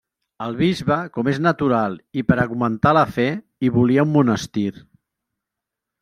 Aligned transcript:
El 0.43 0.55
bisbe, 0.59 0.95
com 1.17 1.27
és 1.33 1.39
natural 1.47 1.97
i 2.21 2.23
per 2.29 2.37
a 2.37 2.45
augmentar 2.49 2.93
la 2.99 3.03
fe, 3.17 3.25
hi 3.67 3.71
volia 3.75 4.07
un 4.09 4.13
monestir. 4.15 4.71